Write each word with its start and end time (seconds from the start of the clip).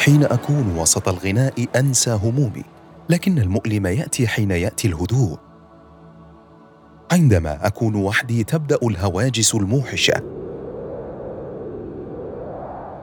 حين 0.00 0.24
أكون 0.24 0.76
وسط 0.76 1.08
الغناء 1.08 1.66
أنسى 1.76 2.10
همومي 2.10 2.64
لكن 3.08 3.38
المؤلم 3.38 3.86
يأتي 3.86 4.28
حين 4.28 4.50
يأتي 4.50 4.88
الهدوء. 4.88 5.38
عندما 7.12 7.66
أكون 7.66 7.94
وحدي 7.94 8.44
تبدأ 8.44 8.78
الهواجس 8.82 9.54
الموحشة. 9.54 10.22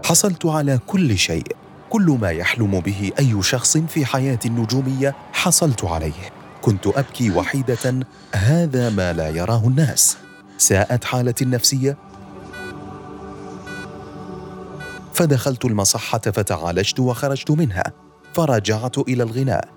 حصلت 0.06 0.46
على 0.46 0.80
كل 0.88 1.18
شيء 1.18 1.48
كل 1.90 2.18
ما 2.22 2.30
يحلم 2.30 2.80
به 2.80 3.12
أي 3.20 3.42
شخص 3.42 3.78
في 3.78 4.06
حياه 4.06 4.40
النجومية 4.46 5.16
حصلت 5.34 5.86
عليه. 5.86 6.32
كنت 6.62 6.88
أبكي 6.88 7.32
وحيدة 7.32 8.00
هذا 8.34 8.90
ما 8.90 9.14
لا 9.14 9.30
يراه 9.30 9.68
الناس. 9.68 10.18
ساءت 10.58 11.04
حالتي 11.04 11.44
النفسية 11.44 11.98
فدخلت 15.18 15.66
المصحة 15.66 16.20
فتعالجت 16.20 17.00
وخرجت 17.00 17.52
منها. 17.52 17.84
فرجعت 18.34 18.98
إلى 18.98 19.24
الغناء. 19.24 19.70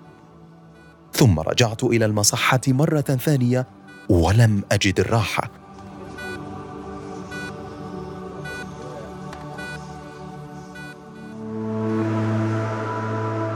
ثم 1.13 1.39
رجعت 1.39 1.83
إلى 1.83 2.05
المصحة 2.05 2.61
مرة 2.67 3.01
ثانية 3.01 3.67
ولم 4.09 4.63
أجد 4.71 4.99
الراحة. 4.99 5.51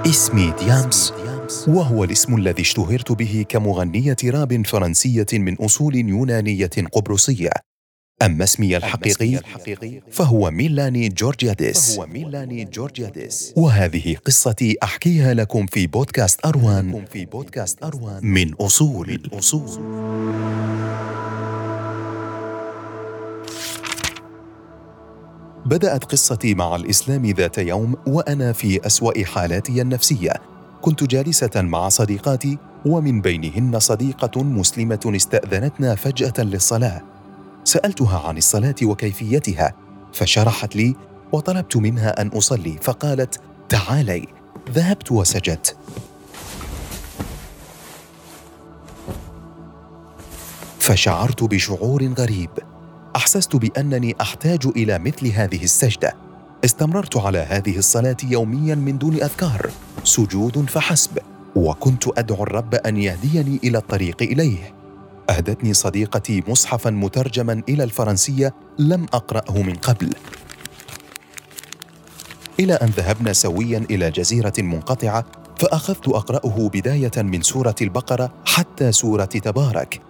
اسمي 0.06 0.54
ديامس 0.60 1.14
وهو 1.68 2.04
الاسم 2.04 2.36
الذي 2.36 2.62
اشتهرت 2.62 3.12
به 3.12 3.46
كمغنية 3.50 4.18
راب 4.26 4.66
فرنسية 4.66 5.28
من 5.34 5.56
أصول 5.56 5.96
يونانية 5.96 6.70
قبرصية. 6.94 7.75
أما 8.22 8.44
اسمي 8.44 8.78
الحقيقي 8.78 9.42
فهو 10.12 10.52
ميلاني 10.52 11.10
جورجياديس. 11.10 12.00
وهذه 13.56 14.16
قصتي 14.26 14.78
أحكيها 14.84 15.34
لكم 15.34 15.66
في 15.66 15.88
بودكاست 15.88 16.46
أروان 16.46 17.06
في 17.12 17.26
بودكاست 17.26 17.84
أروان. 17.84 18.26
من 18.26 18.54
أصول. 18.54 19.10
الأصول 19.10 19.80
بدأت 25.66 26.04
قصتي 26.04 26.56
مع 26.56 26.76
الإسلام 26.76 27.26
ذات 27.26 27.58
يوم 27.58 27.96
وأنا 28.08 28.54
في 28.54 28.88
أسوأ 28.88 29.26
حالاتي 29.26 29.82
النفسية. 29.82 30.34
كنت 30.82 31.04
جالسة 31.04 31.62
مع 31.62 31.90
صديقاتي 31.90 32.58
ومن 32.86 33.22
بينهن 33.22 33.80
صديقة 33.80 34.44
مسلمة 34.44 35.12
استأذنتنا 35.16 35.96
فجأة 35.96 36.44
للصلاة. 36.44 37.15
سألتها 37.66 38.28
عن 38.28 38.38
الصلاة 38.38 38.76
وكيفيتها 38.84 39.74
فشرحت 40.14 40.76
لي 40.76 40.96
وطلبت 41.32 41.78
منها 41.78 42.22
أن 42.22 42.28
أصلي 42.28 42.78
فقالت 42.82 43.40
تعالي. 43.70 44.28
ذهبت 44.70 45.12
وسجدت. 45.12 45.78
فشعرت 50.80 51.44
بشعور 51.44 52.04
غريب. 52.04 52.50
أحسست 53.16 53.56
بأنني 53.56 54.16
أحتاج 54.22 54.66
إلى 54.66 55.00
مثل 55.00 55.28
هذه 55.28 55.64
السجدة. 55.64 56.14
استمررت 56.66 57.18
على 57.18 57.40
هذه 57.40 57.78
الصلاة 57.78 58.18
يوميا 58.24 58.76
من 58.76 58.98
دون 58.98 59.14
أذكار. 59.14 59.70
سجود 60.04 60.70
فحسب. 60.70 61.18
وكنت 61.56 62.18
أدعو 62.18 62.44
الرب 62.44 62.76
أن 62.76 62.98
يهديني 62.98 63.60
إلى 63.64 63.78
الطريق 63.78 64.22
إليه. 64.22 64.85
أهدتني 65.30 65.74
صديقتي 65.74 66.44
مصحفا 66.48 66.90
مترجما 66.90 67.64
إلى 67.70 67.84
الفرنسية 67.84 68.54
لم 68.80 69.06
أقرأه 69.14 69.62
من 69.62 69.76
قبل. 69.76 70.10
إلى 72.60 72.74
أن 72.74 72.88
ذهبنا 72.88 73.34
سويا 73.34 73.86
إلى 73.92 74.12
جزيرة 74.12 74.54
منقطعة 74.58 75.26
فأخذت 75.60 76.08
أقرأه 76.08 76.70
بداية 76.74 77.12
من 77.18 77.42
سورة 77.42 77.76
البقرة 77.82 78.34
حتى 78.46 78.92
سورة 78.92 79.26
تبارك. 79.26 80.02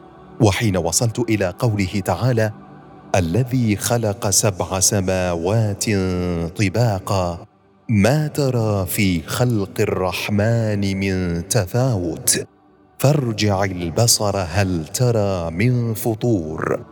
وحين 0.41 0.77
وصلت 0.77 1.19
إلى 1.19 1.53
قوله 1.59 2.01
تعالى 2.05 2.51
الذي 3.15 3.75
خلق 3.75 4.29
سبع 4.29 4.79
سماوات 4.79 5.85
طباقا 6.57 7.45
ما 7.89 8.27
ترى 8.27 8.85
في 8.85 9.21
خلق 9.21 9.71
الرحمن 9.79 10.97
من 10.99 11.47
تفاوت؟ 11.47 12.54
فارجع 12.97 13.63
البصر 13.63 14.37
هل 14.37 14.85
ترى 14.85 15.51
من 15.51 15.93
فطور؟ 15.93 16.85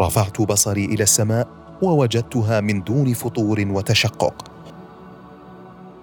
رفعت 0.00 0.40
بصري 0.40 0.84
إلى 0.84 1.02
السماء 1.02 1.48
ووجدتها 1.82 2.60
من 2.60 2.82
دون 2.82 3.12
فطور 3.12 3.66
وتشقق. 3.70 4.34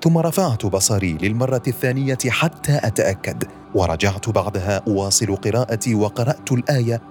ثم 0.04 0.18
رفعت 0.18 0.66
بصري 0.66 1.18
للمرة 1.22 1.62
الثانية 1.68 2.18
حتى 2.30 2.80
أتأكد 2.84 3.44
ورجعت 3.76 4.30
بعدها 4.30 4.82
أواصل 4.88 5.36
قراءتي 5.36 5.96
وقرأت 5.96 6.52
الآية. 6.52 7.02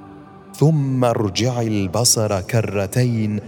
ثم 0.57 1.05
ارجع 1.05 1.61
البصر 1.61 2.41
كرتين 2.41 3.41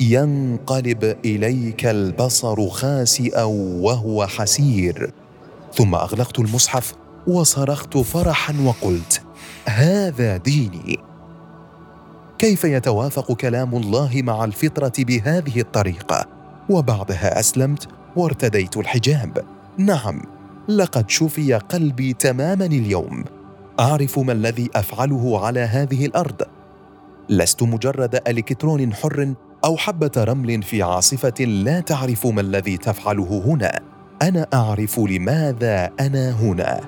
ينقلب 0.00 1.16
إليك 1.24 1.86
البصر 1.86 2.68
خاسئا 2.68 3.44
وهو 3.82 4.26
حسير. 4.26 5.12
ثم 5.74 5.94
أغلقت 5.94 6.38
المصحف 6.38 6.94
وصرخت 7.28 7.98
فرحا 7.98 8.54
وقلت 8.64 9.22
هذا 9.66 10.36
ديني. 10.36 10.98
كيف 12.38 12.64
يتوافق 12.64 13.32
كلام 13.32 13.74
الله 13.74 14.10
مع 14.14 14.44
الفطرة 14.44 14.92
بهذه 14.98 15.60
الطريقة؟ 15.60 16.26
وبعدها 16.70 17.40
أسلمت 17.40 17.88
وارتديت 18.16 18.76
الحجاب. 18.76 19.44
نعم 19.78 20.22
لقد 20.68 21.10
شفي 21.10 21.54
قلبي 21.54 22.12
تماما 22.12 22.64
اليوم. 22.64 23.24
أعرف 23.80 24.18
ما 24.18 24.32
الذي 24.32 24.70
أفعله 24.74 25.46
على 25.46 25.60
هذه 25.60 26.06
الأرض. 26.06 26.42
لست 27.28 27.62
مجرد 27.62 28.14
ألكترون 28.28 28.94
حر 28.94 29.34
أو 29.64 29.76
حبة 29.76 30.10
رمل 30.18 30.62
في 30.62 30.82
عاصفة 30.82 31.44
لا 31.44 31.80
تعرف 31.80 32.26
ما 32.26 32.40
الذي 32.40 32.76
تفعله 32.76 33.42
هنا. 33.46 33.80
أنا 34.22 34.46
أعرف 34.54 34.98
لماذا 34.98 35.90
أنا 36.00 36.30
هنا. 36.30 36.80